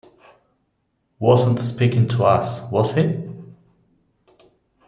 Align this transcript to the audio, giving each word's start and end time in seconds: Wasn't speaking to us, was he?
Wasn't 1.19 1.59
speaking 1.59 2.07
to 2.07 2.23
us, 2.23 2.61
was 2.71 2.91
he? 2.95 3.23